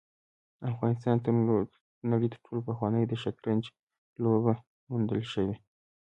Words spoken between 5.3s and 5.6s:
شوې